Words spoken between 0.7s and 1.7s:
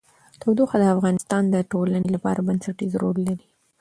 د افغانستان د